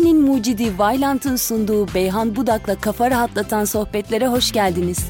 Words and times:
Türkiye'nin 0.00 0.24
mucidi 0.24 0.78
Vailant'ın 0.78 1.36
sunduğu 1.36 1.94
Beyhan 1.94 2.36
Budak'la 2.36 2.74
kafa 2.80 3.10
rahatlatan 3.10 3.64
sohbetlere 3.64 4.26
hoş 4.26 4.52
geldiniz. 4.52 5.06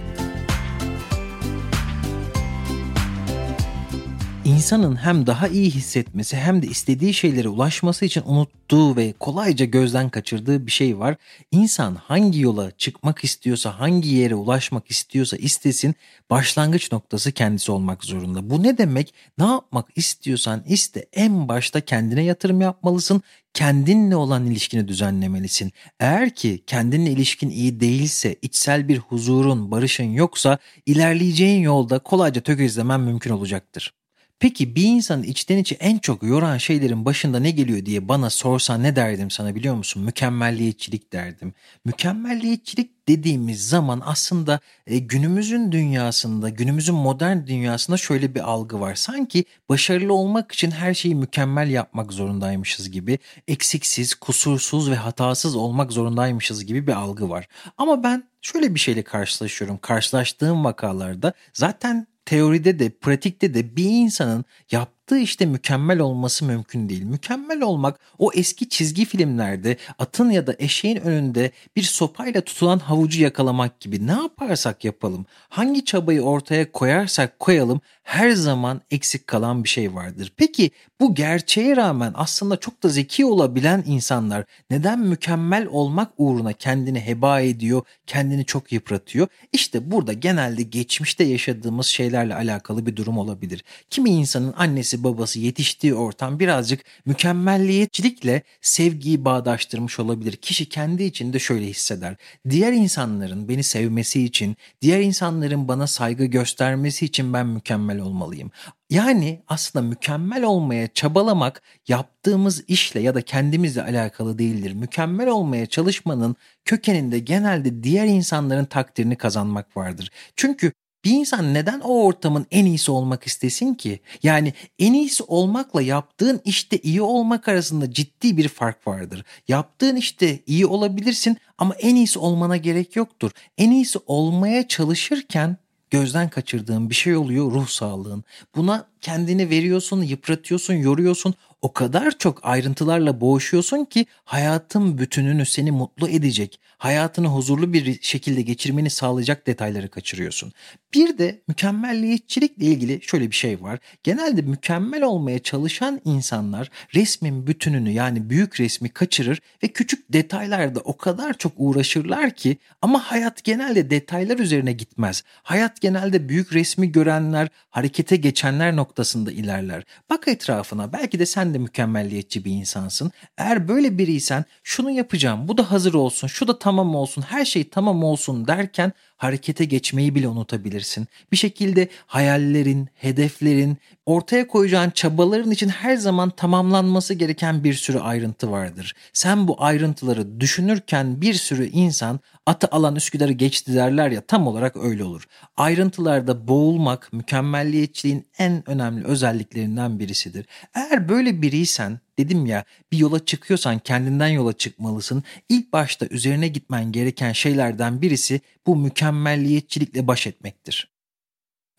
İnsanın 4.61 4.97
hem 4.97 5.27
daha 5.27 5.49
iyi 5.49 5.71
hissetmesi 5.71 6.37
hem 6.37 6.63
de 6.63 6.67
istediği 6.67 7.15
şeylere 7.15 7.49
ulaşması 7.49 8.05
için 8.05 8.23
unuttuğu 8.27 8.97
ve 8.97 9.15
kolayca 9.21 9.67
gözden 9.67 10.09
kaçırdığı 10.09 10.67
bir 10.67 10.71
şey 10.71 10.99
var. 10.99 11.17
İnsan 11.51 11.95
hangi 11.95 12.41
yola 12.41 12.71
çıkmak 12.71 13.25
istiyorsa, 13.25 13.81
hangi 13.81 14.09
yere 14.09 14.35
ulaşmak 14.35 14.91
istiyorsa 14.91 15.37
istesin, 15.37 15.95
başlangıç 16.31 16.93
noktası 16.93 17.33
kendisi 17.33 17.73
olmak 17.73 18.05
zorunda. 18.05 18.51
Bu 18.51 18.63
ne 18.63 18.79
demek? 18.79 19.15
Ne 19.39 19.45
yapmak 19.45 19.89
istiyorsan 19.97 20.63
iste 20.67 21.07
en 21.13 21.49
başta 21.49 21.81
kendine 21.81 22.25
yatırım 22.25 22.61
yapmalısın, 22.61 23.23
kendinle 23.55 24.17
olan 24.17 24.47
ilişkini 24.47 24.89
düzenlemelisin. 24.89 25.73
Eğer 26.01 26.35
ki 26.35 26.65
kendinle 26.67 27.11
ilişkin 27.11 27.51
iyi 27.51 27.81
değilse, 27.81 28.37
içsel 28.43 28.89
bir 28.89 28.99
huzurun, 28.99 29.71
barışın 29.71 30.13
yoksa 30.13 30.59
ilerleyeceğin 30.87 31.63
yolda 31.63 31.99
kolayca 31.99 32.41
tökezlemen 32.41 33.01
mümkün 33.01 33.31
olacaktır. 33.31 34.00
Peki 34.41 34.77
bir 34.77 34.83
insanın 34.85 35.23
içten 35.23 35.59
içe 35.59 35.75
en 35.75 35.99
çok 35.99 36.23
yoran 36.23 36.59
şeylerin 36.59 37.05
başında 37.05 37.41
ne 37.41 37.51
geliyor 37.51 37.87
diye 37.87 38.09
bana 38.09 38.31
sorsan 38.31 38.83
ne 38.83 38.97
derdim 38.97 39.31
sana 39.31 39.55
biliyor 39.55 39.75
musun? 39.75 40.03
Mükemmelliyetçilik 40.03 41.13
derdim. 41.13 41.55
Mükemmelliyetçilik 41.85 43.09
dediğimiz 43.09 43.69
zaman 43.69 44.03
aslında 44.05 44.61
e, 44.87 44.99
günümüzün 44.99 45.73
dünyasında, 45.73 46.49
günümüzün 46.49 46.95
modern 46.95 47.47
dünyasında 47.47 47.97
şöyle 47.97 48.35
bir 48.35 48.41
algı 48.41 48.81
var. 48.81 48.95
Sanki 48.95 49.45
başarılı 49.69 50.15
olmak 50.15 50.53
için 50.53 50.71
her 50.71 50.95
şeyi 50.95 51.15
mükemmel 51.15 51.71
yapmak 51.71 52.13
zorundaymışız 52.13 52.91
gibi, 52.91 53.19
eksiksiz, 53.49 54.15
kusursuz 54.15 54.91
ve 54.91 54.97
hatasız 54.97 55.57
olmak 55.57 55.93
zorundaymışız 55.93 56.67
gibi 56.67 56.87
bir 56.87 56.93
algı 56.93 57.31
var. 57.31 57.49
Ama 57.79 58.03
ben 58.03 58.25
şöyle 58.43 58.75
bir 58.75 58.81
şeyle 58.81 59.03
karşılaşıyorum. 59.03 59.79
Karşılaştığım 59.79 60.65
vakalarda 60.65 61.33
zaten 61.53 62.07
teoride 62.31 62.79
de 62.79 62.91
pratikte 62.91 63.55
de 63.55 63.77
bir 63.77 63.85
insanın 63.85 64.45
yaptığı 64.71 65.19
işte 65.19 65.47
mükemmel 65.47 65.99
olması 65.99 66.45
mümkün 66.45 66.89
değil. 66.89 67.03
Mükemmel 67.03 67.63
olmak 67.63 68.01
o 68.19 68.31
eski 68.35 68.69
çizgi 68.69 69.05
filmlerde 69.05 69.77
atın 69.99 70.31
ya 70.31 70.47
da 70.47 70.55
eşeğin 70.59 70.97
önünde 70.97 71.51
bir 71.77 71.83
sopayla 71.83 72.41
tutulan 72.41 72.79
havucu 72.79 73.23
yakalamak 73.23 73.81
gibi 73.81 74.07
ne 74.07 74.13
yaparsak 74.13 74.85
yapalım, 74.85 75.27
hangi 75.49 75.85
çabayı 75.85 76.23
ortaya 76.23 76.73
koyarsak 76.73 77.39
koyalım 77.39 77.81
her 78.11 78.31
zaman 78.31 78.81
eksik 78.91 79.27
kalan 79.27 79.65
bir 79.65 79.69
şey 79.69 79.95
vardır. 79.95 80.33
Peki 80.37 80.71
bu 81.01 81.15
gerçeğe 81.15 81.77
rağmen 81.77 82.13
aslında 82.15 82.57
çok 82.57 82.83
da 82.83 82.89
zeki 82.89 83.25
olabilen 83.25 83.85
insanlar 83.87 84.45
neden 84.71 85.01
mükemmel 85.01 85.67
olmak 85.67 86.13
uğruna 86.19 86.53
kendini 86.53 87.01
heba 87.01 87.41
ediyor, 87.41 87.83
kendini 88.07 88.45
çok 88.45 88.73
yıpratıyor? 88.73 89.29
İşte 89.53 89.91
burada 89.91 90.13
genelde 90.13 90.63
geçmişte 90.63 91.25
yaşadığımız 91.25 91.87
şeylerle 91.87 92.35
alakalı 92.35 92.87
bir 92.87 92.97
durum 92.97 93.19
olabilir. 93.19 93.65
Kimi 93.91 94.11
insanın 94.11 94.55
annesi 94.57 95.05
babası 95.05 95.41
yetiştiği 95.41 95.95
ortam 95.95 96.39
birazcık 96.39 96.85
mükemmelliyetçilikle 97.07 98.43
sevgiyi 98.61 99.25
bağdaştırmış 99.25 100.01
olabilir. 100.01 100.37
Kişi 100.37 100.69
kendi 100.69 101.03
içinde 101.03 101.39
şöyle 101.39 101.67
hisseder. 101.67 102.17
Diğer 102.49 102.73
insanların 102.73 103.49
beni 103.49 103.63
sevmesi 103.63 104.25
için, 104.25 104.57
diğer 104.83 105.01
insanların 105.01 105.69
bana 105.69 105.87
saygı 105.87 106.25
göstermesi 106.25 107.05
için 107.05 107.33
ben 107.33 107.47
mükemmel 107.47 108.00
olmalıyım. 108.01 108.51
Yani 108.91 109.43
aslında 109.49 109.87
mükemmel 109.87 110.45
olmaya 110.45 110.89
çabalamak 110.89 111.63
yaptığımız 111.89 112.65
işle 112.69 113.01
ya 113.01 113.15
da 113.15 113.23
kendimizle 113.23 113.83
alakalı 113.83 114.39
değildir. 114.39 114.73
Mükemmel 114.73 115.29
olmaya 115.29 115.67
çalışmanın 115.67 116.37
kökeninde 116.65 117.19
genelde 117.19 117.83
diğer 117.83 118.07
insanların 118.07 118.65
takdirini 118.65 119.17
kazanmak 119.17 119.77
vardır. 119.77 120.11
Çünkü 120.37 120.73
bir 121.05 121.11
insan 121.11 121.55
neden 121.55 121.81
o 121.81 122.05
ortamın 122.05 122.47
en 122.51 122.65
iyisi 122.65 122.91
olmak 122.91 123.27
istesin 123.27 123.75
ki? 123.75 124.01
Yani 124.23 124.55
en 124.79 124.93
iyisi 124.93 125.23
olmakla 125.23 125.83
yaptığın 125.83 126.41
işte 126.45 126.79
iyi 126.79 127.03
olmak 127.03 127.49
arasında 127.49 127.93
ciddi 127.93 128.37
bir 128.37 128.49
fark 128.49 128.87
vardır. 128.87 129.25
Yaptığın 129.49 129.97
işte 129.97 130.39
iyi 130.47 130.67
olabilirsin 130.67 131.37
ama 131.59 131.75
en 131.75 131.95
iyisi 131.95 132.19
olmana 132.19 132.57
gerek 132.57 132.97
yoktur. 132.97 133.31
En 133.59 133.71
iyisi 133.71 133.99
olmaya 134.07 134.69
çalışırken 134.69 135.57
gözden 135.91 136.29
kaçırdığın 136.31 136.91
bir 136.91 136.95
şey 136.95 137.17
oluyor 137.17 137.53
ruh 137.53 137.69
sağlığın. 137.69 138.25
Buna 138.57 138.87
kendini 139.01 139.51
veriyorsun, 139.51 140.03
yıpratıyorsun, 140.03 140.75
yoruyorsun. 140.75 141.35
O 141.63 141.73
kadar 141.73 142.19
çok 142.19 142.41
ayrıntılarla 142.43 143.21
boğuşuyorsun 143.21 143.85
ki 143.85 144.07
hayatın 144.25 144.99
bütününü 144.99 145.47
seni 145.47 145.71
mutlu 145.71 146.09
edecek, 146.09 146.61
hayatını 146.79 147.27
huzurlu 147.27 147.73
bir 147.73 148.03
şekilde 148.03 148.43
geçirmeni 148.43 148.91
sağlayacak 148.91 149.47
detayları 149.47 149.91
kaçırıyorsun. 149.91 150.53
Bir 150.95 151.19
de 151.19 151.43
mükemmelliyetçilikle 151.49 152.65
ilgili 152.67 153.03
şöyle 153.03 153.31
bir 153.31 153.37
şey 153.37 153.63
var. 153.63 153.79
Genelde 154.03 154.43
mükemmel 154.43 155.03
olmaya 155.03 155.39
çalışan 155.39 156.01
insanlar 156.05 156.71
resmin 156.95 157.47
bütününü 157.47 157.91
yani 157.91 158.31
büyük 158.31 158.61
resmi 158.61 158.89
kaçırır 158.89 159.41
ve 159.63 159.69
küçük 159.69 160.13
detaylarda 160.13 160.81
o 160.81 160.97
kadar 160.97 161.39
çok 161.39 161.53
uğraşırlar 161.57 162.31
ki 162.31 162.57
ama 162.83 162.99
hayat 162.99 163.45
genelde 163.45 163.91
detaylar 163.91 164.39
üzerine 164.39 164.73
gitmez. 164.73 165.23
Hayat 165.43 165.81
genelde 165.81 166.29
büyük 166.29 166.53
resmi 166.53 166.93
görenler, 166.93 167.49
harekete 167.71 168.17
geçenler 168.17 168.77
noktasında 168.77 169.33
ilerler. 169.33 169.83
Bak 170.11 170.29
etrafına 170.29 170.93
belki 170.93 171.19
de 171.19 171.27
sen 171.27 171.50
de 171.55 171.59
mükemmelliyetçi 171.59 172.45
bir 172.45 172.53
insansın. 172.53 173.11
Eğer 173.39 173.69
böyle 173.69 173.99
biriysen 173.99 174.45
şunu 174.63 174.91
yapacağım, 174.91 175.49
bu 175.49 175.59
da 175.59 175.71
hazır 175.71 175.95
olsun, 175.95 176.27
şu 176.27 176.49
da 176.49 176.59
tamam 176.59 176.95
olsun, 176.95 177.23
her 177.23 177.45
şey 177.45 177.71
tamam 177.71 178.05
olsun 178.05 178.47
derken 178.47 178.93
harekete 179.21 179.65
geçmeyi 179.65 180.15
bile 180.15 180.29
unutabilirsin. 180.29 181.07
Bir 181.33 181.37
şekilde 181.37 181.89
hayallerin, 182.07 182.89
hedeflerin, 182.95 183.77
ortaya 184.07 184.47
koyacağın 184.47 184.91
çabaların 184.91 185.51
için 185.51 185.69
her 185.69 185.97
zaman 185.97 186.31
tamamlanması 186.31 187.15
gereken 187.15 187.65
bir 187.65 187.75
sürü 187.75 187.99
ayrıntı 187.99 188.51
vardır. 188.51 188.95
Sen 189.13 189.49
bu 189.49 189.63
ayrıntıları 189.63 190.41
düşünürken 190.41 191.21
bir 191.21 191.35
sürü 191.35 191.67
insan 191.67 192.21
atı 192.47 192.69
alan 192.71 192.97
Üsküdar'ı 192.97 193.33
geçti 193.33 193.75
derler 193.75 194.11
ya 194.11 194.21
tam 194.21 194.47
olarak 194.47 194.77
öyle 194.77 195.05
olur. 195.05 195.27
Ayrıntılarda 195.57 196.49
boğulmak 196.49 197.13
mükemmelliyetçiliğin 197.13 198.27
en 198.39 198.71
önemli 198.71 199.05
özelliklerinden 199.05 199.99
birisidir. 199.99 200.47
Eğer 200.75 201.09
böyle 201.09 201.43
biriysen 201.43 202.01
dedim 202.21 202.47
ya 202.47 202.65
bir 202.93 202.99
yola 202.99 203.25
çıkıyorsan 203.25 203.79
kendinden 203.79 204.29
yola 204.29 204.53
çıkmalısın. 204.53 205.25
İlk 205.49 205.73
başta 205.73 206.07
üzerine 206.07 206.49
gitmen 206.49 206.93
gereken 206.93 207.33
şeylerden 207.33 208.03
birisi 208.03 208.41
bu 208.67 208.77
mükemmelliyetçilikle 208.77 210.07
baş 210.07 210.27
etmektir. 210.27 210.91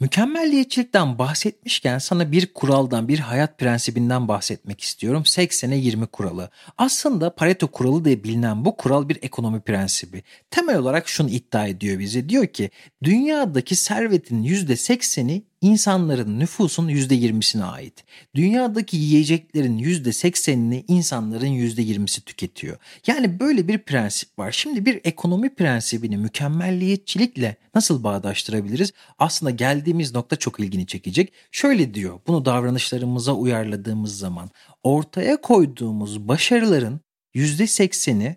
Mükemmelliyetçilikten 0.01 1.17
bahsetmişken 1.17 1.97
sana 1.97 2.31
bir 2.31 2.53
kuraldan, 2.53 3.07
bir 3.07 3.19
hayat 3.19 3.59
prensibinden 3.59 4.27
bahsetmek 4.27 4.81
istiyorum. 4.81 5.23
80'e 5.23 5.77
20 5.77 6.07
kuralı. 6.07 6.49
Aslında 6.77 7.35
Pareto 7.35 7.67
kuralı 7.67 8.05
diye 8.05 8.23
bilinen 8.23 8.65
bu 8.65 8.77
kural 8.77 9.09
bir 9.09 9.19
ekonomi 9.21 9.61
prensibi. 9.61 10.23
Temel 10.51 10.77
olarak 10.77 11.09
şunu 11.09 11.29
iddia 11.29 11.67
ediyor 11.67 11.99
bize. 11.99 12.29
Diyor 12.29 12.47
ki 12.47 12.69
dünyadaki 13.03 13.75
servetin 13.75 14.43
%80'i 14.43 15.43
insanların 15.61 16.39
nüfusun 16.39 16.89
%20'sine 16.89 17.63
ait. 17.63 18.03
Dünyadaki 18.35 18.97
yiyeceklerin 18.97 19.79
%80'ini 19.79 20.83
insanların 20.87 21.45
%20'si 21.47 22.21
tüketiyor. 22.21 22.77
Yani 23.07 23.39
böyle 23.39 23.67
bir 23.67 23.77
prensip 23.77 24.39
var. 24.39 24.51
Şimdi 24.51 24.85
bir 24.85 25.01
ekonomi 25.03 25.55
prensibini 25.55 26.17
mükemmelliyetçilikle 26.17 27.55
nasıl 27.75 28.03
bağdaştırabiliriz? 28.03 28.91
Aslında 29.19 29.51
geldiğimiz 29.51 30.15
nokta 30.15 30.35
çok 30.35 30.59
ilgini 30.59 30.87
çekecek. 30.87 31.33
Şöyle 31.51 31.93
diyor 31.93 32.19
bunu 32.27 32.45
davranışlarımıza 32.45 33.33
uyarladığımız 33.33 34.17
zaman 34.17 34.49
ortaya 34.83 35.41
koyduğumuz 35.41 36.27
başarıların 36.27 36.99
%80'i 37.35 38.35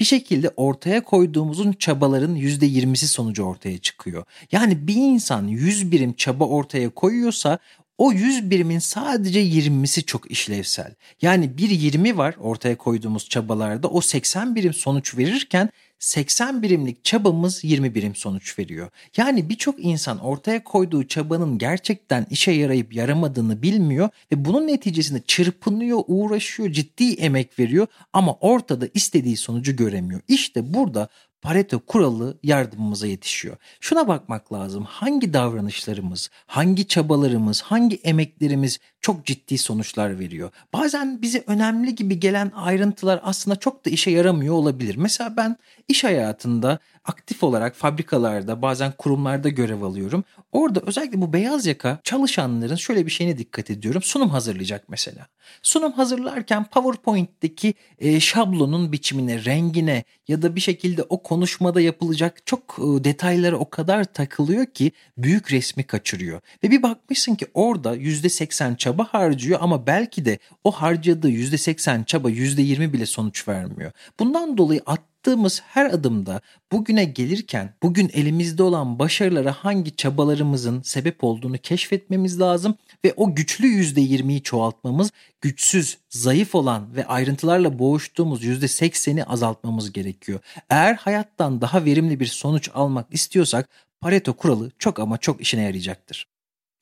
bir 0.00 0.04
şekilde 0.04 0.50
ortaya 0.56 1.02
koyduğumuzun 1.02 1.72
çabaların 1.72 2.36
%20'si 2.36 3.06
sonucu 3.06 3.42
ortaya 3.42 3.78
çıkıyor. 3.78 4.24
Yani 4.52 4.86
bir 4.86 4.94
insan 4.94 5.48
100 5.48 5.92
birim 5.92 6.12
çaba 6.12 6.44
ortaya 6.44 6.90
koyuyorsa 6.90 7.58
o 7.98 8.12
100 8.12 8.50
birimin 8.50 8.78
sadece 8.78 9.42
20'si 9.42 10.04
çok 10.04 10.30
işlevsel. 10.30 10.94
Yani 11.22 11.58
bir 11.58 11.70
20 11.70 12.16
var 12.16 12.34
ortaya 12.40 12.76
koyduğumuz 12.78 13.28
çabalarda 13.28 13.88
o 13.88 14.00
80 14.00 14.54
birim 14.54 14.74
sonuç 14.74 15.18
verirken 15.18 15.70
80 15.98 16.62
birimlik 16.62 17.04
çabamız 17.04 17.64
20 17.64 17.94
birim 17.94 18.14
sonuç 18.14 18.58
veriyor. 18.58 18.90
Yani 19.16 19.48
birçok 19.48 19.84
insan 19.84 20.18
ortaya 20.18 20.64
koyduğu 20.64 21.08
çabanın 21.08 21.58
gerçekten 21.58 22.26
işe 22.30 22.52
yarayıp 22.52 22.94
yaramadığını 22.94 23.62
bilmiyor 23.62 24.08
ve 24.32 24.44
bunun 24.44 24.66
neticesinde 24.66 25.22
çırpınıyor, 25.26 26.02
uğraşıyor, 26.06 26.72
ciddi 26.72 27.14
emek 27.14 27.58
veriyor 27.58 27.86
ama 28.12 28.34
ortada 28.34 28.88
istediği 28.94 29.36
sonucu 29.36 29.76
göremiyor. 29.76 30.20
İşte 30.28 30.74
burada 30.74 31.08
Pareto 31.46 31.78
kuralı 31.78 32.38
yardımımıza 32.42 33.06
yetişiyor. 33.06 33.56
Şuna 33.80 34.08
bakmak 34.08 34.52
lazım. 34.52 34.84
Hangi 34.84 35.32
davranışlarımız, 35.32 36.30
hangi 36.46 36.88
çabalarımız, 36.88 37.62
hangi 37.62 37.96
emeklerimiz 37.96 38.78
çok 39.06 39.24
ciddi 39.26 39.58
sonuçlar 39.58 40.18
veriyor. 40.18 40.50
Bazen 40.72 41.22
bize 41.22 41.44
önemli 41.46 41.94
gibi 41.94 42.20
gelen 42.20 42.52
ayrıntılar 42.54 43.20
aslında 43.22 43.56
çok 43.56 43.86
da 43.86 43.90
işe 43.90 44.10
yaramıyor 44.10 44.54
olabilir. 44.54 44.96
Mesela 44.96 45.36
ben 45.36 45.56
iş 45.88 46.04
hayatında 46.04 46.78
aktif 47.04 47.42
olarak 47.42 47.76
fabrikalarda 47.76 48.62
bazen 48.62 48.92
kurumlarda 48.98 49.48
görev 49.48 49.82
alıyorum. 49.82 50.24
Orada 50.52 50.80
özellikle 50.80 51.20
bu 51.20 51.32
beyaz 51.32 51.66
yaka 51.66 52.00
çalışanların 52.04 52.76
şöyle 52.76 53.06
bir 53.06 53.10
şeyine 53.10 53.38
dikkat 53.38 53.70
ediyorum. 53.70 54.02
Sunum 54.02 54.30
hazırlayacak 54.30 54.88
mesela. 54.88 55.26
Sunum 55.62 55.92
hazırlarken 55.92 56.64
PowerPoint'teki 56.64 57.74
e, 57.98 58.20
şablonun 58.20 58.92
biçimine, 58.92 59.44
rengine 59.44 60.04
ya 60.28 60.42
da 60.42 60.56
bir 60.56 60.60
şekilde 60.60 61.02
o 61.02 61.22
konuşmada 61.22 61.80
yapılacak 61.80 62.46
çok 62.46 62.78
e, 62.78 63.04
detaylara 63.04 63.56
o 63.56 63.70
kadar 63.70 64.04
takılıyor 64.04 64.66
ki 64.66 64.92
büyük 65.18 65.52
resmi 65.52 65.84
kaçırıyor. 65.84 66.40
Ve 66.64 66.70
bir 66.70 66.82
bakmışsın 66.82 67.34
ki 67.34 67.46
orada 67.54 67.96
%80 67.96 68.76
çaba 68.76 68.95
harcıyor 69.04 69.58
ama 69.62 69.86
belki 69.86 70.24
de 70.24 70.38
o 70.64 70.70
harcadığı 70.70 71.30
%80 71.30 72.04
çaba 72.04 72.30
%20 72.30 72.92
bile 72.92 73.06
sonuç 73.06 73.48
vermiyor. 73.48 73.92
Bundan 74.18 74.58
dolayı 74.58 74.80
at 74.86 75.00
attığımız 75.26 75.62
her 75.66 75.86
adımda 75.86 76.40
bugüne 76.72 77.04
gelirken 77.04 77.74
bugün 77.82 78.10
elimizde 78.12 78.62
olan 78.62 78.98
başarılara 78.98 79.52
hangi 79.52 79.96
çabalarımızın 79.96 80.82
sebep 80.82 81.24
olduğunu 81.24 81.58
keşfetmemiz 81.58 82.40
lazım 82.40 82.74
ve 83.04 83.14
o 83.16 83.34
güçlü 83.34 83.66
%20'yi 83.66 84.42
çoğaltmamız, 84.42 85.12
güçsüz, 85.40 85.98
zayıf 86.10 86.54
olan 86.54 86.96
ve 86.96 87.06
ayrıntılarla 87.06 87.78
boğuştuğumuz 87.78 88.44
%80'i 88.44 89.24
azaltmamız 89.24 89.92
gerekiyor. 89.92 90.40
Eğer 90.70 90.94
hayattan 90.94 91.60
daha 91.60 91.84
verimli 91.84 92.20
bir 92.20 92.26
sonuç 92.26 92.70
almak 92.74 93.06
istiyorsak 93.10 93.68
Pareto 94.00 94.32
kuralı 94.32 94.70
çok 94.78 94.98
ama 94.98 95.18
çok 95.18 95.40
işine 95.40 95.62
yarayacaktır. 95.62 96.35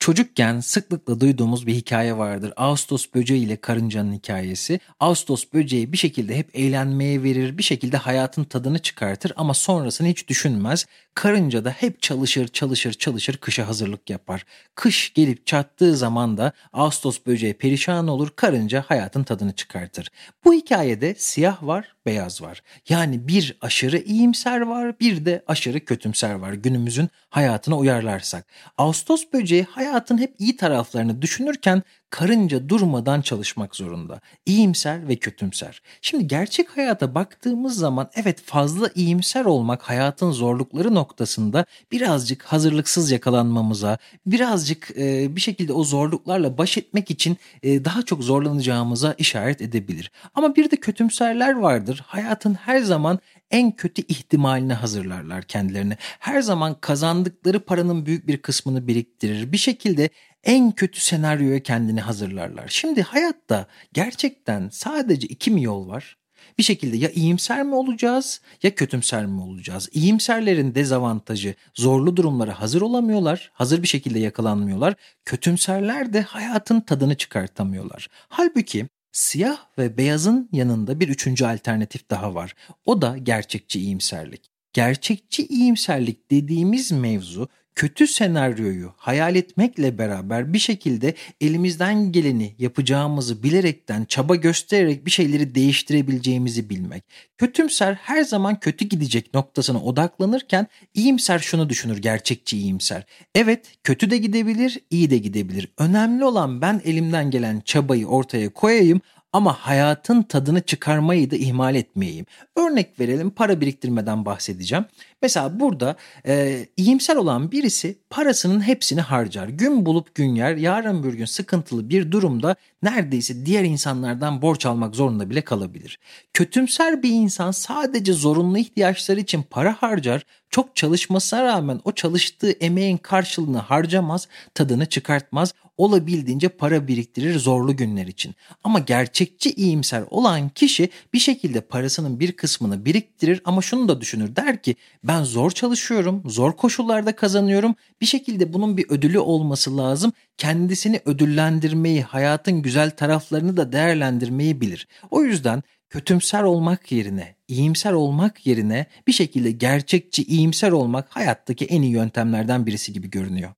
Çocukken 0.05 0.59
sıklıkla 0.59 1.19
duyduğumuz 1.19 1.67
bir 1.67 1.73
hikaye 1.73 2.17
vardır. 2.17 2.53
Ağustos 2.55 3.07
böceği 3.15 3.45
ile 3.45 3.55
karıncanın 3.55 4.13
hikayesi. 4.13 4.79
Ağustos 4.99 5.45
böceği 5.53 5.91
bir 5.91 5.97
şekilde 5.97 6.37
hep 6.37 6.49
eğlenmeye 6.53 7.23
verir, 7.23 7.57
bir 7.57 7.63
şekilde 7.63 7.97
hayatın 7.97 8.43
tadını 8.43 8.79
çıkartır 8.79 9.31
ama 9.35 9.53
sonrasını 9.53 10.07
hiç 10.07 10.27
düşünmez. 10.27 10.85
Karınca 11.15 11.65
da 11.65 11.69
hep 11.69 12.01
çalışır, 12.01 12.47
çalışır, 12.47 12.93
çalışır, 12.93 13.37
kışa 13.37 13.67
hazırlık 13.67 14.09
yapar. 14.09 14.45
Kış 14.75 15.13
gelip 15.13 15.45
çattığı 15.45 15.97
zaman 15.97 16.37
da 16.37 16.51
Ağustos 16.73 17.19
böceği 17.25 17.53
perişan 17.53 18.07
olur, 18.07 18.29
karınca 18.35 18.83
hayatın 18.87 19.23
tadını 19.23 19.53
çıkartır. 19.53 20.09
Bu 20.43 20.53
hikayede 20.53 21.15
siyah 21.17 21.63
var, 21.63 21.95
beyaz 22.05 22.41
var. 22.41 22.61
Yani 22.89 23.27
bir 23.27 23.57
aşırı 23.61 23.97
iyimser 23.97 24.61
var, 24.61 24.99
bir 24.99 25.25
de 25.25 25.43
aşırı 25.47 25.85
kötümser 25.85 26.33
var 26.33 26.53
günümüzün 26.53 27.09
hayatına 27.29 27.77
uyarlarsak. 27.77 28.45
Ağustos 28.77 29.23
böceği 29.33 29.63
hayatın 29.95 30.17
hep 30.17 30.35
iyi 30.39 30.57
taraflarını 30.57 31.21
düşünürken 31.21 31.83
karınca 32.09 32.69
durmadan 32.69 33.21
çalışmak 33.21 33.75
zorunda. 33.75 34.21
İyimser 34.45 35.07
ve 35.07 35.15
kötümser. 35.15 35.81
Şimdi 36.01 36.27
gerçek 36.27 36.77
hayata 36.77 37.15
baktığımız 37.15 37.77
zaman 37.77 38.09
evet 38.15 38.41
fazla 38.41 38.89
iyimser 38.95 39.45
olmak 39.45 39.81
hayatın 39.81 40.31
zorlukları 40.31 40.95
noktasında 40.95 41.65
birazcık 41.91 42.43
hazırlıksız 42.43 43.11
yakalanmamıza, 43.11 43.97
birazcık 44.25 44.91
e, 44.97 45.35
bir 45.35 45.41
şekilde 45.41 45.73
o 45.73 45.83
zorluklarla 45.83 46.57
baş 46.57 46.77
etmek 46.77 47.11
için 47.11 47.37
e, 47.63 47.85
daha 47.85 48.01
çok 48.01 48.23
zorlanacağımıza 48.23 49.15
işaret 49.17 49.61
edebilir. 49.61 50.11
Ama 50.33 50.55
bir 50.55 50.71
de 50.71 50.75
kötümserler 50.75 51.53
vardır. 51.55 52.03
Hayatın 52.07 52.53
her 52.53 52.79
zaman 52.79 53.19
en 53.51 53.71
kötü 53.71 54.01
ihtimaline 54.01 54.73
hazırlarlar 54.73 55.43
kendilerini. 55.43 55.97
Her 55.99 56.41
zaman 56.41 56.73
kazandıkları 56.81 57.59
paranın 57.59 58.05
büyük 58.05 58.27
bir 58.27 58.37
kısmını 58.37 58.87
biriktirir. 58.87 59.51
Bir 59.51 59.57
şekilde 59.57 60.09
en 60.43 60.71
kötü 60.71 61.01
senaryoya 61.01 61.63
kendini 61.63 62.01
hazırlarlar. 62.01 62.67
Şimdi 62.67 63.01
hayatta 63.01 63.67
gerçekten 63.93 64.69
sadece 64.71 65.27
iki 65.27 65.51
mi 65.51 65.63
yol 65.63 65.87
var? 65.87 66.17
Bir 66.57 66.63
şekilde 66.63 66.97
ya 66.97 67.09
iyimser 67.09 67.63
mi 67.63 67.75
olacağız 67.75 68.41
ya 68.63 68.75
kötümser 68.75 69.25
mi 69.25 69.41
olacağız? 69.41 69.89
İyimserlerin 69.91 70.75
dezavantajı 70.75 71.55
zorlu 71.73 72.17
durumlara 72.17 72.61
hazır 72.61 72.81
olamıyorlar, 72.81 73.51
hazır 73.53 73.81
bir 73.81 73.87
şekilde 73.87 74.19
yakalanmıyorlar. 74.19 74.93
Kötümserler 75.25 76.13
de 76.13 76.21
hayatın 76.21 76.81
tadını 76.81 77.17
çıkartamıyorlar. 77.17 78.07
Halbuki 78.29 78.87
siyah 79.15 79.57
ve 79.77 79.97
beyazın 79.97 80.49
yanında 80.51 80.99
bir 80.99 81.09
üçüncü 81.09 81.45
alternatif 81.45 82.09
daha 82.09 82.35
var. 82.35 82.55
O 82.85 83.01
da 83.01 83.17
gerçekçi 83.17 83.79
iyimserlik. 83.79 84.54
Gerçekçi 84.75 85.45
iyimserlik 85.45 86.31
dediğimiz 86.31 86.91
mevzu 86.91 87.49
kötü 87.75 88.07
senaryoyu 88.07 88.93
hayal 88.97 89.35
etmekle 89.35 89.97
beraber 89.97 90.53
bir 90.53 90.59
şekilde 90.59 91.13
elimizden 91.41 92.11
geleni 92.11 92.55
yapacağımızı 92.59 93.43
bilerekten 93.43 94.05
çaba 94.05 94.35
göstererek 94.35 95.05
bir 95.05 95.11
şeyleri 95.11 95.55
değiştirebileceğimizi 95.55 96.69
bilmek. 96.69 97.03
Kötümser 97.37 97.93
her 97.93 98.23
zaman 98.23 98.59
kötü 98.59 98.85
gidecek 98.85 99.33
noktasına 99.33 99.83
odaklanırken 99.83 100.67
iyimser 100.93 101.39
şunu 101.39 101.69
düşünür 101.69 101.97
gerçekçi 101.97 102.57
iyimser. 102.57 103.05
Evet 103.35 103.65
kötü 103.83 104.09
de 104.09 104.17
gidebilir 104.17 104.79
iyi 104.89 105.09
de 105.09 105.17
gidebilir. 105.17 105.71
Önemli 105.77 106.25
olan 106.25 106.61
ben 106.61 106.81
elimden 106.85 107.31
gelen 107.31 107.61
çabayı 107.65 108.07
ortaya 108.07 108.49
koyayım 108.49 109.01
ama 109.35 109.53
hayatın 109.53 110.21
tadını 110.21 110.61
çıkarmayı 110.61 111.31
da 111.31 111.35
ihmal 111.35 111.75
etmeyeyim. 111.75 112.25
Örnek 112.55 112.99
verelim 112.99 113.29
para 113.29 113.61
biriktirmeden 113.61 114.25
bahsedeceğim. 114.25 114.85
Mesela 115.21 115.59
burada 115.59 115.95
e, 116.27 116.65
iyimser 116.77 117.15
olan 117.15 117.51
birisi 117.51 117.97
parasının 118.09 118.61
hepsini 118.61 119.01
harcar. 119.01 119.47
Gün 119.47 119.85
bulup 119.85 120.15
gün 120.15 120.35
yer 120.35 120.55
yarın 120.55 121.03
bir 121.03 121.13
gün 121.13 121.25
sıkıntılı 121.25 121.89
bir 121.89 122.11
durumda 122.11 122.55
neredeyse 122.83 123.45
diğer 123.45 123.63
insanlardan 123.63 124.41
borç 124.41 124.65
almak 124.65 124.95
zorunda 124.95 125.29
bile 125.29 125.41
kalabilir. 125.41 125.99
Kötümser 126.33 127.03
bir 127.03 127.09
insan 127.09 127.51
sadece 127.51 128.13
zorunlu 128.13 128.57
ihtiyaçları 128.57 129.19
için 129.19 129.43
para 129.49 129.73
harcar. 129.73 130.25
Çok 130.55 130.75
çalışmasına 130.75 131.43
rağmen 131.43 131.81
o 131.83 131.91
çalıştığı 131.91 132.51
emeğin 132.51 132.97
karşılığını 132.97 133.57
harcamaz, 133.57 134.27
tadını 134.53 134.85
çıkartmaz. 134.85 135.53
Olabildiğince 135.77 136.49
para 136.49 136.87
biriktirir 136.87 137.39
zorlu 137.39 137.77
günler 137.77 138.07
için. 138.07 138.35
Ama 138.63 138.79
gerçekçi 138.79 139.51
iyimser 139.51 140.03
olan 140.09 140.49
kişi 140.49 140.89
bir 141.13 141.19
şekilde 141.19 141.61
parasının 141.61 142.19
bir 142.19 142.31
kısmını 142.31 142.85
biriktirir 142.85 143.41
ama 143.45 143.61
şunu 143.61 143.87
da 143.87 144.01
düşünür 144.01 144.35
der 144.35 144.61
ki 144.61 144.75
ben 145.03 145.23
zor 145.23 145.51
çalışıyorum, 145.51 146.23
zor 146.25 146.51
koşullarda 146.51 147.15
kazanıyorum. 147.15 147.75
Bir 148.01 148.05
şekilde 148.05 148.53
bunun 148.53 148.77
bir 148.77 148.85
ödülü 148.89 149.19
olması 149.19 149.77
lazım. 149.77 150.13
Kendisini 150.37 151.01
ödüllendirmeyi, 151.05 152.03
hayatın 152.03 152.61
güzel 152.61 152.91
taraflarını 152.91 153.57
da 153.57 153.71
değerlendirmeyi 153.71 154.61
bilir. 154.61 154.87
O 155.11 155.23
yüzden 155.23 155.63
kötümser 155.89 156.43
olmak 156.43 156.91
yerine, 156.91 157.35
iyimser 157.47 157.93
olmak 157.93 158.47
yerine 158.47 158.85
bir 159.07 159.13
şekilde 159.13 159.51
gerçekçi, 159.51 160.23
iyimser 160.23 160.71
olmak 160.71 161.09
hayattaki 161.09 161.65
en 161.65 161.81
iyi 161.81 161.91
yöntemlerden 161.91 162.65
birisi 162.65 162.93
gibi 162.93 163.09
görünüyor. 163.09 163.51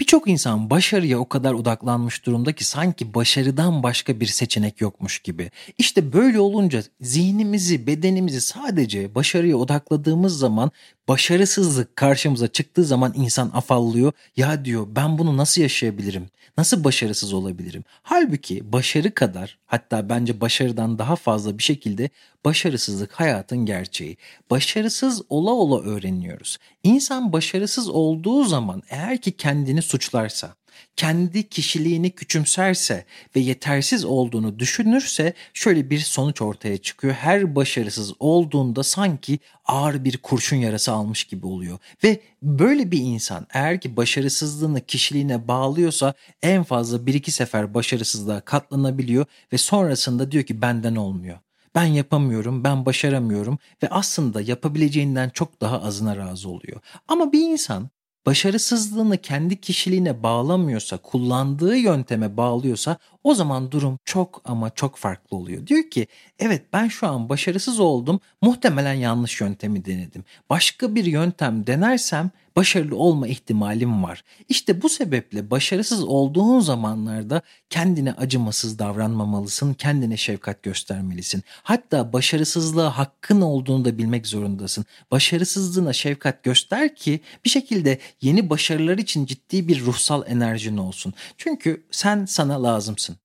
Birçok 0.00 0.28
insan 0.28 0.70
başarıya 0.70 1.18
o 1.18 1.28
kadar 1.28 1.52
odaklanmış 1.52 2.26
durumda 2.26 2.52
ki 2.52 2.64
sanki 2.64 3.14
başarıdan 3.14 3.82
başka 3.82 4.20
bir 4.20 4.26
seçenek 4.26 4.80
yokmuş 4.80 5.18
gibi. 5.18 5.50
İşte 5.78 6.12
böyle 6.12 6.40
olunca 6.40 6.82
zihnimizi, 7.00 7.86
bedenimizi 7.86 8.40
sadece 8.40 9.14
başarıya 9.14 9.56
odakladığımız 9.56 10.38
zaman 10.38 10.70
başarısızlık 11.08 11.96
karşımıza 11.96 12.48
çıktığı 12.48 12.84
zaman 12.84 13.12
insan 13.16 13.50
afallıyor. 13.54 14.12
Ya 14.36 14.64
diyor 14.64 14.86
ben 14.90 15.18
bunu 15.18 15.36
nasıl 15.36 15.62
yaşayabilirim? 15.62 16.26
Nasıl 16.58 16.84
başarısız 16.84 17.32
olabilirim? 17.32 17.84
Halbuki 18.02 18.72
başarı 18.72 19.14
kadar 19.14 19.58
hatta 19.66 20.08
bence 20.08 20.40
başarıdan 20.40 20.98
daha 20.98 21.16
fazla 21.16 21.58
bir 21.58 21.62
şekilde 21.62 22.10
başarısızlık 22.44 23.12
hayatın 23.12 23.58
gerçeği. 23.58 24.16
Başarısız 24.50 25.22
ola 25.28 25.50
ola 25.50 25.82
öğreniyoruz. 25.82 26.58
İnsan 26.82 27.32
başarısız 27.32 27.88
olduğu 27.88 28.44
zaman 28.44 28.82
eğer 28.90 29.20
ki 29.20 29.32
kendini 29.32 29.82
suçlarsa, 29.82 30.54
kendi 30.96 31.48
kişiliğini 31.48 32.10
küçümserse 32.10 33.04
ve 33.36 33.40
yetersiz 33.40 34.04
olduğunu 34.04 34.58
düşünürse 34.58 35.32
şöyle 35.54 35.90
bir 35.90 35.98
sonuç 35.98 36.42
ortaya 36.42 36.78
çıkıyor. 36.78 37.14
Her 37.14 37.56
başarısız 37.56 38.12
olduğunda 38.18 38.82
sanki 38.82 39.38
ağır 39.64 40.04
bir 40.04 40.16
kurşun 40.16 40.56
yarası 40.56 40.92
almış 40.92 41.24
gibi 41.24 41.46
oluyor. 41.46 41.78
Ve 42.04 42.20
böyle 42.42 42.90
bir 42.90 43.00
insan 43.00 43.46
eğer 43.52 43.80
ki 43.80 43.96
başarısızlığını 43.96 44.80
kişiliğine 44.80 45.48
bağlıyorsa 45.48 46.14
en 46.42 46.62
fazla 46.62 47.06
bir 47.06 47.14
iki 47.14 47.30
sefer 47.30 47.74
başarısızlığa 47.74 48.40
katlanabiliyor 48.40 49.26
ve 49.52 49.58
sonrasında 49.58 50.30
diyor 50.30 50.44
ki 50.44 50.62
benden 50.62 50.96
olmuyor. 50.96 51.38
Ben 51.74 51.84
yapamıyorum, 51.84 52.64
ben 52.64 52.86
başaramıyorum 52.86 53.58
ve 53.82 53.88
aslında 53.88 54.40
yapabileceğinden 54.40 55.30
çok 55.30 55.60
daha 55.60 55.82
azına 55.82 56.16
razı 56.16 56.48
oluyor. 56.48 56.80
Ama 57.08 57.32
bir 57.32 57.40
insan 57.40 57.90
başarısızlığını 58.26 59.18
kendi 59.18 59.60
kişiliğine 59.60 60.22
bağlamıyorsa, 60.22 60.96
kullandığı 60.96 61.76
yönteme 61.76 62.36
bağlıyorsa 62.36 62.96
o 63.26 63.34
zaman 63.34 63.70
durum 63.70 63.98
çok 64.04 64.42
ama 64.44 64.70
çok 64.70 64.96
farklı 64.96 65.36
oluyor. 65.36 65.66
Diyor 65.66 65.90
ki 65.90 66.06
evet 66.38 66.62
ben 66.72 66.88
şu 66.88 67.06
an 67.06 67.28
başarısız 67.28 67.80
oldum 67.80 68.20
muhtemelen 68.42 68.94
yanlış 68.94 69.40
yöntemi 69.40 69.84
denedim. 69.84 70.24
Başka 70.50 70.94
bir 70.94 71.04
yöntem 71.04 71.66
denersem 71.66 72.30
başarılı 72.56 72.96
olma 72.96 73.28
ihtimalim 73.28 74.02
var. 74.02 74.24
İşte 74.48 74.82
bu 74.82 74.88
sebeple 74.88 75.50
başarısız 75.50 76.04
olduğun 76.04 76.60
zamanlarda 76.60 77.42
kendine 77.70 78.12
acımasız 78.12 78.78
davranmamalısın, 78.78 79.74
kendine 79.74 80.16
şefkat 80.16 80.62
göstermelisin. 80.62 81.42
Hatta 81.62 82.12
başarısızlığa 82.12 82.98
hakkın 82.98 83.40
olduğunu 83.40 83.84
da 83.84 83.98
bilmek 83.98 84.26
zorundasın. 84.26 84.84
Başarısızlığına 85.10 85.92
şefkat 85.92 86.42
göster 86.42 86.96
ki 86.96 87.20
bir 87.44 87.50
şekilde 87.50 87.98
yeni 88.20 88.50
başarılar 88.50 88.98
için 88.98 89.26
ciddi 89.26 89.68
bir 89.68 89.80
ruhsal 89.80 90.22
enerjin 90.26 90.76
olsun. 90.76 91.14
Çünkü 91.38 91.86
sen 91.90 92.24
sana 92.24 92.62
lazımsın. 92.62 93.15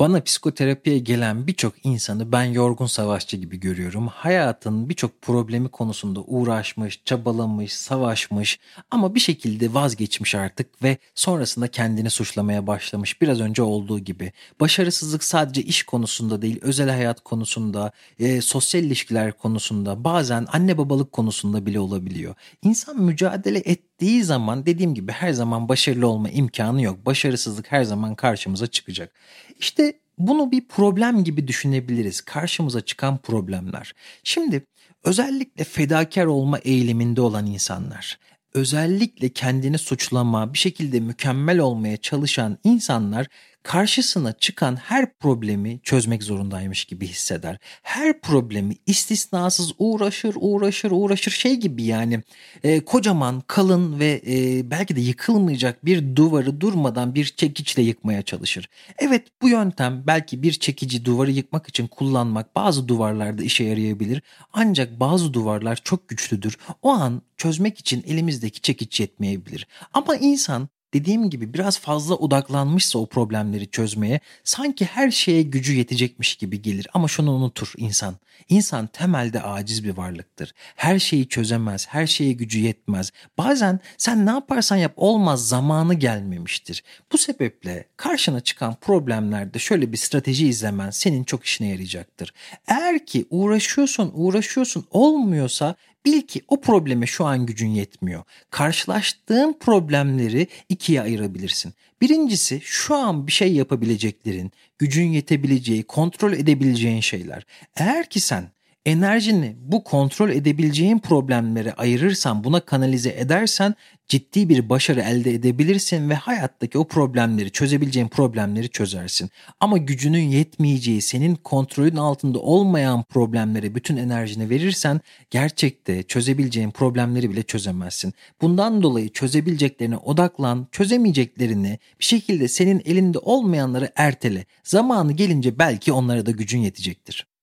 Bana 0.00 0.20
psikoterapiye 0.22 0.98
gelen 0.98 1.46
birçok 1.46 1.74
insanı 1.84 2.32
ben 2.32 2.44
yorgun 2.44 2.86
savaşçı 2.86 3.36
gibi 3.36 3.60
görüyorum. 3.60 4.08
Hayatın 4.08 4.88
birçok 4.88 5.22
problemi 5.22 5.68
konusunda 5.68 6.20
uğraşmış, 6.20 7.00
çabalamış, 7.04 7.72
savaşmış 7.72 8.58
ama 8.90 9.14
bir 9.14 9.20
şekilde 9.20 9.74
vazgeçmiş 9.74 10.34
artık 10.34 10.82
ve 10.82 10.98
sonrasında 11.14 11.68
kendini 11.68 12.10
suçlamaya 12.10 12.66
başlamış. 12.66 13.20
Biraz 13.22 13.40
önce 13.40 13.62
olduğu 13.62 13.98
gibi. 13.98 14.32
Başarısızlık 14.60 15.24
sadece 15.24 15.62
iş 15.62 15.82
konusunda 15.82 16.42
değil, 16.42 16.58
özel 16.62 16.90
hayat 16.90 17.20
konusunda, 17.20 17.92
e, 18.18 18.40
sosyal 18.40 18.84
ilişkiler 18.84 19.32
konusunda, 19.32 20.04
bazen 20.04 20.46
anne 20.52 20.78
babalık 20.78 21.12
konusunda 21.12 21.66
bile 21.66 21.80
olabiliyor. 21.80 22.34
İnsan 22.62 23.00
mücadele 23.02 23.58
ettiği 23.94 24.24
zaman 24.24 24.66
dediğim 24.66 24.94
gibi 24.94 25.12
her 25.12 25.32
zaman 25.32 25.68
başarılı 25.68 26.06
olma 26.06 26.30
imkanı 26.30 26.82
yok. 26.82 27.06
Başarısızlık 27.06 27.72
her 27.72 27.84
zaman 27.84 28.14
karşımıza 28.14 28.66
çıkacak. 28.66 29.12
İşte 29.58 29.92
bunu 30.18 30.50
bir 30.50 30.68
problem 30.68 31.24
gibi 31.24 31.48
düşünebiliriz. 31.48 32.20
Karşımıza 32.20 32.80
çıkan 32.80 33.18
problemler. 33.18 33.92
Şimdi 34.24 34.66
özellikle 35.04 35.64
fedakar 35.64 36.26
olma 36.26 36.58
eğiliminde 36.58 37.20
olan 37.20 37.46
insanlar, 37.46 38.18
özellikle 38.54 39.28
kendini 39.28 39.78
suçlama, 39.78 40.52
bir 40.52 40.58
şekilde 40.58 41.00
mükemmel 41.00 41.58
olmaya 41.58 41.96
çalışan 41.96 42.58
insanlar 42.64 43.26
karşısına 43.64 44.32
çıkan 44.32 44.76
her 44.76 45.18
problemi 45.18 45.80
çözmek 45.82 46.22
zorundaymış 46.22 46.84
gibi 46.84 47.06
hisseder. 47.06 47.58
Her 47.82 48.20
problemi 48.20 48.76
istisnasız 48.86 49.72
uğraşır, 49.78 50.34
uğraşır, 50.40 50.90
uğraşır 50.90 51.30
şey 51.30 51.56
gibi 51.56 51.82
yani 51.82 52.22
e, 52.64 52.80
kocaman, 52.80 53.42
kalın 53.46 54.00
ve 54.00 54.22
e, 54.26 54.70
belki 54.70 54.96
de 54.96 55.00
yıkılmayacak 55.00 55.84
bir 55.84 56.16
duvarı 56.16 56.60
durmadan 56.60 57.14
bir 57.14 57.24
çekiçle 57.24 57.82
yıkmaya 57.82 58.22
çalışır. 58.22 58.68
Evet 58.98 59.26
bu 59.42 59.48
yöntem 59.48 60.02
belki 60.06 60.42
bir 60.42 60.52
çekici 60.52 61.04
duvarı 61.04 61.30
yıkmak 61.30 61.68
için 61.68 61.86
kullanmak 61.86 62.56
bazı 62.56 62.88
duvarlarda 62.88 63.42
işe 63.42 63.64
yarayabilir. 63.64 64.22
Ancak 64.52 65.00
bazı 65.00 65.34
duvarlar 65.34 65.80
çok 65.84 66.08
güçlüdür. 66.08 66.58
O 66.82 66.90
an 66.90 67.22
çözmek 67.36 67.78
için 67.78 68.04
elimizdeki 68.06 68.60
çekiç 68.60 69.00
yetmeyebilir. 69.00 69.66
Ama 69.92 70.16
insan 70.16 70.68
dediğim 70.94 71.30
gibi 71.30 71.54
biraz 71.54 71.78
fazla 71.78 72.14
odaklanmışsa 72.14 72.98
o 72.98 73.06
problemleri 73.06 73.70
çözmeye 73.70 74.20
sanki 74.44 74.84
her 74.84 75.10
şeye 75.10 75.42
gücü 75.42 75.72
yetecekmiş 75.72 76.36
gibi 76.36 76.62
gelir. 76.62 76.86
Ama 76.94 77.08
şunu 77.08 77.32
unutur 77.32 77.72
insan. 77.76 78.14
İnsan 78.48 78.86
temelde 78.86 79.42
aciz 79.42 79.84
bir 79.84 79.96
varlıktır. 79.96 80.54
Her 80.76 80.98
şeyi 80.98 81.28
çözemez, 81.28 81.86
her 81.88 82.06
şeye 82.06 82.32
gücü 82.32 82.58
yetmez. 82.58 83.12
Bazen 83.38 83.80
sen 83.98 84.26
ne 84.26 84.30
yaparsan 84.30 84.76
yap 84.76 84.92
olmaz 84.96 85.48
zamanı 85.48 85.94
gelmemiştir. 85.94 86.84
Bu 87.12 87.18
sebeple 87.18 87.84
karşına 87.96 88.40
çıkan 88.40 88.74
problemlerde 88.74 89.58
şöyle 89.58 89.92
bir 89.92 89.96
strateji 89.96 90.48
izlemen 90.48 90.90
senin 90.90 91.24
çok 91.24 91.44
işine 91.44 91.68
yarayacaktır. 91.68 92.34
Eğer 92.66 93.06
ki 93.06 93.26
uğraşıyorsun, 93.30 94.10
uğraşıyorsun 94.14 94.86
olmuyorsa 94.90 95.74
Bil 96.06 96.22
ki 96.22 96.42
o 96.48 96.60
probleme 96.60 97.06
şu 97.06 97.24
an 97.24 97.46
gücün 97.46 97.68
yetmiyor. 97.68 98.24
Karşılaştığın 98.50 99.52
problemleri 99.60 100.46
ikiye 100.68 101.02
ayırabilirsin. 101.02 101.74
Birincisi 102.00 102.60
şu 102.64 102.94
an 102.94 103.26
bir 103.26 103.32
şey 103.32 103.52
yapabileceklerin, 103.52 104.52
gücün 104.78 105.08
yetebileceği, 105.08 105.82
kontrol 105.82 106.32
edebileceğin 106.32 107.00
şeyler. 107.00 107.46
Eğer 107.76 108.10
ki 108.10 108.20
sen 108.20 108.53
enerjini 108.86 109.56
bu 109.58 109.84
kontrol 109.84 110.30
edebileceğin 110.30 110.98
problemlere 110.98 111.72
ayırırsan, 111.72 112.44
buna 112.44 112.60
kanalize 112.60 113.14
edersen 113.18 113.74
ciddi 114.08 114.48
bir 114.48 114.68
başarı 114.68 115.00
elde 115.00 115.34
edebilirsin 115.34 116.10
ve 116.10 116.14
hayattaki 116.14 116.78
o 116.78 116.88
problemleri, 116.88 117.50
çözebileceğin 117.50 118.08
problemleri 118.08 118.68
çözersin. 118.68 119.30
Ama 119.60 119.78
gücünün 119.78 120.22
yetmeyeceği, 120.22 121.02
senin 121.02 121.34
kontrolün 121.34 121.96
altında 121.96 122.38
olmayan 122.38 123.02
problemlere 123.02 123.74
bütün 123.74 123.96
enerjini 123.96 124.50
verirsen 124.50 125.00
gerçekte 125.30 126.02
çözebileceğin 126.02 126.70
problemleri 126.70 127.30
bile 127.30 127.42
çözemezsin. 127.42 128.12
Bundan 128.40 128.82
dolayı 128.82 129.12
çözebileceklerine 129.12 129.96
odaklan, 129.96 130.68
çözemeyeceklerini 130.72 131.78
bir 132.00 132.04
şekilde 132.04 132.48
senin 132.48 132.82
elinde 132.84 133.18
olmayanları 133.18 133.92
ertele. 133.96 134.44
Zamanı 134.64 135.12
gelince 135.12 135.58
belki 135.58 135.92
onlara 135.92 136.26
da 136.26 136.30
gücün 136.30 136.58
yetecektir. 136.58 137.33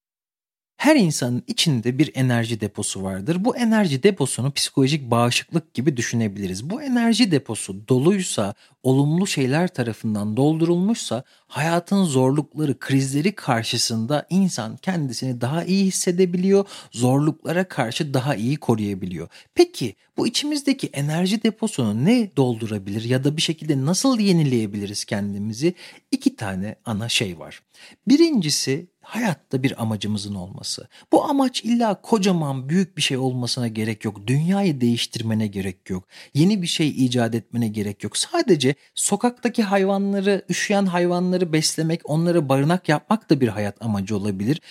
Her 0.82 0.96
insanın 0.96 1.44
içinde 1.48 1.98
bir 1.98 2.12
enerji 2.14 2.62
deposu 2.62 3.04
vardır. 3.04 3.46
Bu 3.46 3.58
enerji 3.58 4.04
deposunu 4.04 4.52
psikolojik 4.52 5.12
bağışıklık 5.12 5.74
gibi 5.74 5.98
düşünebiliriz. 5.98 6.70
Bu 6.70 6.82
enerji 6.82 7.32
deposu 7.32 7.88
doluysa, 7.88 8.54
olumlu 8.84 9.28
şeyler 9.28 9.68
tarafından 9.68 10.38
doldurulmuşsa 10.38 11.24
hayatın 11.48 12.04
zorlukları, 12.04 12.80
krizleri 12.80 13.36
karşısında 13.36 14.28
insan 14.30 14.78
kendisini 14.78 15.42
daha 15.42 15.64
iyi 15.64 15.86
hissedebiliyor, 15.86 16.66
zorluklara 16.92 17.64
karşı 17.64 18.14
daha 18.14 18.36
iyi 18.36 18.58
koruyabiliyor. 18.58 19.28
Peki 19.56 19.96
bu 20.18 20.28
içimizdeki 20.28 20.88
enerji 20.88 21.44
deposunu 21.44 22.06
ne 22.06 22.36
doldurabilir 22.38 23.04
ya 23.04 23.24
da 23.24 23.38
bir 23.38 23.42
şekilde 23.42 23.86
nasıl 23.86 24.20
yenileyebiliriz 24.20 25.06
kendimizi? 25.06 25.74
İki 26.12 26.36
tane 26.36 26.76
ana 26.86 27.10
şey 27.10 27.40
var. 27.40 27.62
Birincisi 28.08 28.88
hayatta 29.12 29.64
bir 29.64 29.82
amacımızın 29.82 30.36
olması. 30.36 30.88
Bu 31.12 31.26
amaç 31.26 31.64
illa 31.64 32.02
kocaman 32.02 32.70
büyük 32.70 32.98
bir 32.98 33.02
şey 33.02 33.18
olmasına 33.18 33.68
gerek 33.68 34.06
yok. 34.06 34.28
Dünyayı 34.28 34.82
değiştirmene 34.82 35.48
gerek 35.48 35.90
yok. 35.90 36.04
Yeni 36.34 36.62
bir 36.62 36.68
şey 36.68 36.90
icat 37.06 37.36
etmene 37.36 37.68
gerek 37.68 38.04
yok. 38.04 38.18
Sadece 38.18 38.76
sokaktaki 38.96 39.64
hayvanları, 39.64 40.46
üşüyen 40.50 40.86
hayvanları 40.86 41.54
beslemek, 41.54 42.02
onlara 42.04 42.50
barınak 42.50 42.90
yapmak 42.90 43.30
da 43.30 43.42
bir 43.42 43.48
hayat 43.48 43.86
amacı 43.86 44.18
olabilir 44.18 44.62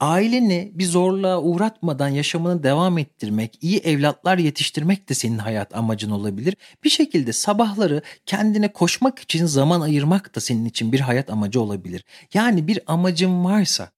aileni 0.00 0.72
bir 0.74 0.84
zorluğa 0.84 1.42
uğratmadan 1.42 2.08
yaşamını 2.08 2.62
devam 2.62 2.98
ettirmek, 2.98 3.58
iyi 3.60 3.78
evlatlar 3.78 4.38
yetiştirmek 4.38 5.08
de 5.08 5.14
senin 5.14 5.38
hayat 5.38 5.76
amacın 5.76 6.10
olabilir. 6.10 6.56
Bir 6.84 6.90
şekilde 6.90 7.32
sabahları 7.32 8.02
kendine 8.26 8.72
koşmak 8.72 9.18
için 9.18 9.46
zaman 9.46 9.80
ayırmak 9.80 10.34
da 10.36 10.40
senin 10.40 10.64
için 10.64 10.92
bir 10.92 11.00
hayat 11.00 11.30
amacı 11.30 11.60
olabilir. 11.60 12.04
Yani 12.34 12.66
bir 12.66 12.80
amacın 12.86 13.44
varsa 13.44 13.90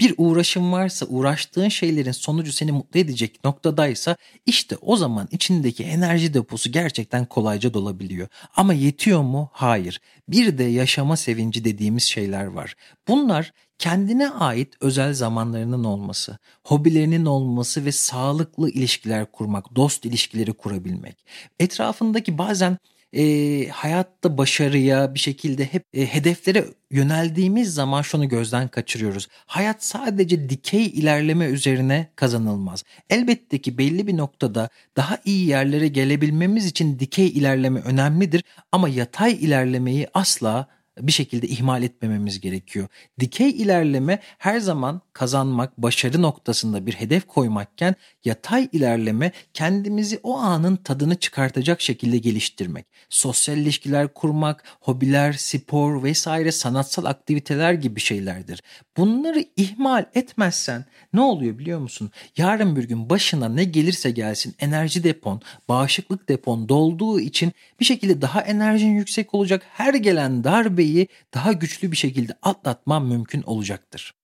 bir 0.00 0.14
uğraşın 0.18 0.72
varsa 0.72 1.06
uğraştığın 1.06 1.68
şeylerin 1.68 2.12
sonucu 2.12 2.52
seni 2.52 2.72
mutlu 2.72 3.00
edecek 3.00 3.44
noktadaysa 3.44 4.16
işte 4.46 4.76
o 4.76 4.96
zaman 4.96 5.28
içindeki 5.30 5.84
enerji 5.84 6.34
deposu 6.34 6.72
gerçekten 6.72 7.24
kolayca 7.24 7.74
dolabiliyor. 7.74 8.28
Ama 8.56 8.74
yetiyor 8.74 9.22
mu? 9.22 9.50
Hayır. 9.52 10.00
Bir 10.28 10.58
de 10.58 10.64
yaşama 10.64 11.16
sevinci 11.16 11.64
dediğimiz 11.64 12.02
şeyler 12.02 12.44
var. 12.44 12.74
Bunlar 13.08 13.52
kendine 13.78 14.30
ait 14.30 14.74
özel 14.80 15.14
zamanlarının 15.14 15.84
olması, 15.84 16.38
hobilerinin 16.64 17.26
olması 17.26 17.84
ve 17.84 17.92
sağlıklı 17.92 18.70
ilişkiler 18.70 19.32
kurmak, 19.32 19.76
dost 19.76 20.04
ilişkileri 20.04 20.52
kurabilmek. 20.52 21.16
Etrafındaki 21.58 22.38
bazen 22.38 22.78
e, 23.14 23.68
hayatta 23.68 24.38
başarıya 24.38 25.14
bir 25.14 25.18
şekilde 25.18 25.64
hep 25.64 25.84
e, 25.94 26.06
hedeflere 26.06 26.64
yöneldiğimiz 26.90 27.74
zaman 27.74 28.02
şunu 28.02 28.28
gözden 28.28 28.68
kaçırıyoruz. 28.68 29.28
Hayat 29.46 29.84
sadece 29.84 30.48
dikey 30.48 30.86
ilerleme 30.86 31.44
üzerine 31.44 32.10
kazanılmaz. 32.16 32.84
Elbette 33.10 33.58
ki 33.58 33.78
belli 33.78 34.06
bir 34.06 34.16
noktada 34.16 34.68
daha 34.96 35.18
iyi 35.24 35.48
yerlere 35.48 35.88
gelebilmemiz 35.88 36.66
için 36.66 36.98
dikey 36.98 37.26
ilerleme 37.26 37.80
önemlidir 37.80 38.44
ama 38.72 38.88
yatay 38.88 39.32
ilerlemeyi 39.32 40.08
asla 40.14 40.66
bir 41.00 41.12
şekilde 41.12 41.46
ihmal 41.46 41.82
etmememiz 41.82 42.40
gerekiyor. 42.40 42.88
Dikey 43.20 43.50
ilerleme 43.50 44.20
her 44.38 44.60
zaman 44.60 45.00
kazanmak, 45.12 45.78
başarı 45.78 46.22
noktasında 46.22 46.86
bir 46.86 46.92
hedef 46.92 47.26
koymakken 47.26 47.94
yatay 48.24 48.68
ilerleme 48.72 49.32
kendimizi 49.54 50.20
o 50.22 50.36
anın 50.36 50.76
tadını 50.76 51.16
çıkartacak 51.16 51.80
şekilde 51.80 52.18
geliştirmek. 52.18 52.86
Sosyal 53.08 53.58
ilişkiler 53.58 54.14
kurmak, 54.14 54.64
hobiler, 54.80 55.32
spor 55.32 56.02
vesaire 56.02 56.52
sanatsal 56.52 57.04
aktiviteler 57.04 57.72
gibi 57.72 58.00
şeylerdir. 58.00 58.62
Bunları 58.96 59.44
ihmal 59.56 60.04
etmezsen 60.14 60.84
ne 61.12 61.20
oluyor 61.20 61.58
biliyor 61.58 61.80
musun? 61.80 62.10
Yarın 62.36 62.76
bir 62.76 62.84
gün 62.84 63.10
başına 63.10 63.48
ne 63.48 63.64
gelirse 63.64 64.10
gelsin 64.10 64.54
enerji 64.58 65.04
depon, 65.04 65.42
bağışıklık 65.68 66.28
depon 66.28 66.68
dolduğu 66.68 67.20
için 67.20 67.52
bir 67.80 67.84
şekilde 67.84 68.22
daha 68.22 68.40
enerjin 68.40 68.94
yüksek 68.94 69.34
olacak. 69.34 69.62
Her 69.72 69.94
gelen 69.94 70.44
darbe 70.44 70.83
zirveyi 70.84 71.08
daha 71.34 71.52
güçlü 71.52 71.92
bir 71.92 71.96
şekilde 71.96 72.32
atlatman 72.42 73.06
mümkün 73.06 73.42
olacaktır. 73.42 74.14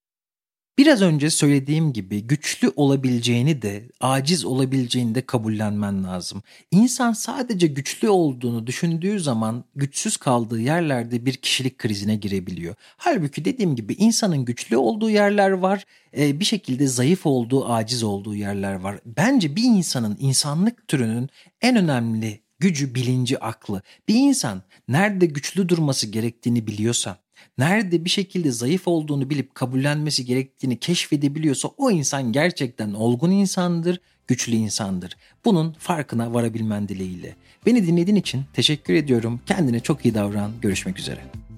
Biraz 0.79 1.03
önce 1.03 1.31
söylediğim 1.31 1.93
gibi 1.93 2.23
güçlü 2.23 2.73
olabileceğini 2.77 3.63
de 3.63 3.89
aciz 4.01 4.45
olabileceğini 4.45 5.15
de 5.15 5.27
kabullenmen 5.27 6.05
lazım. 6.05 6.43
İnsan 6.71 7.13
sadece 7.13 7.67
güçlü 7.67 8.09
olduğunu 8.09 8.67
düşündüğü 8.67 9.21
zaman 9.21 9.65
güçsüz 9.77 10.17
kaldığı 10.17 10.61
yerlerde 10.61 11.27
bir 11.27 11.35
kişilik 11.35 11.79
krizine 11.79 12.17
girebiliyor. 12.17 12.75
Halbuki 12.97 13.45
dediğim 13.45 13.77
gibi 13.77 13.95
insanın 13.95 14.45
güçlü 14.45 14.77
olduğu 14.77 15.11
yerler 15.11 15.51
var, 15.51 15.85
bir 16.17 16.45
şekilde 16.45 16.87
zayıf 16.87 17.27
olduğu, 17.27 17.73
aciz 17.73 18.03
olduğu 18.03 18.35
yerler 18.35 18.75
var. 18.75 19.01
Bence 19.07 19.57
bir 19.57 19.65
insanın, 19.65 20.17
insanlık 20.21 20.89
türünün 20.89 21.29
en 21.61 21.77
önemli 21.77 22.41
gücü, 22.61 22.95
bilinci, 22.95 23.39
aklı. 23.39 23.83
Bir 24.09 24.15
insan 24.15 24.63
nerede 24.89 25.27
güçlü 25.27 25.69
durması 25.69 26.07
gerektiğini 26.07 26.67
biliyorsa, 26.67 27.19
nerede 27.59 28.05
bir 28.05 28.11
şekilde 28.11 28.51
zayıf 28.51 28.89
olduğunu 28.89 29.31
bilip 29.31 29.55
kabullenmesi 29.55 30.25
gerektiğini 30.25 30.79
keşfedebiliyorsa 30.79 31.69
o 31.69 31.91
insan 31.91 32.33
gerçekten 32.33 32.93
olgun 32.93 33.31
insandır, 33.31 34.01
güçlü 34.27 34.55
insandır. 34.55 35.17
Bunun 35.45 35.73
farkına 35.73 36.35
varabilmen 36.35 36.89
dileğiyle. 36.89 37.37
Beni 37.67 37.87
dinlediğin 37.87 38.17
için 38.17 38.45
teşekkür 38.53 38.95
ediyorum. 38.95 39.41
Kendine 39.47 39.81
çok 39.81 40.05
iyi 40.05 40.15
davran. 40.15 40.53
Görüşmek 40.63 40.99
üzere. 40.99 41.50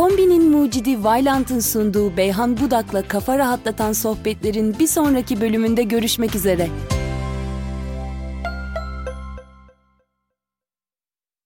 Kombinin 0.00 0.50
mucidi 0.50 1.04
Vailant'ın 1.04 1.60
sunduğu 1.60 2.16
Beyhan 2.16 2.56
Budak'la 2.60 3.02
kafa 3.08 3.38
rahatlatan 3.38 3.92
sohbetlerin 3.92 4.78
bir 4.78 4.86
sonraki 4.86 5.40
bölümünde 5.40 5.82
görüşmek 5.82 6.34
üzere. 6.34 6.68